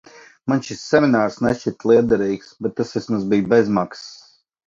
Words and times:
Man 0.51 0.61
šis 0.67 0.79
seminārs 0.93 1.35
nešķita 1.47 1.91
lietderīgs, 1.91 2.49
bet 2.67 2.75
tas 2.79 2.97
vismaz 2.97 3.27
bija 3.35 3.51
bez 3.53 3.73
maksas. 3.79 4.09